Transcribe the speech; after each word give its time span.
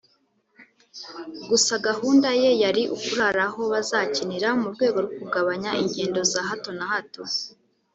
gusa 1.49 1.73
gahunda 1.87 2.29
ye 2.41 2.51
yari 2.63 2.83
ukurara 2.95 3.45
aho 3.49 3.61
bazakinira 3.73 4.47
mu 4.61 4.67
rwego 4.73 4.97
rwo 5.05 5.13
kugabanya 5.19 5.71
ingendo 5.83 6.19
za 6.31 6.41
hato 6.49 6.69
na 6.79 6.85
hato 6.91 7.23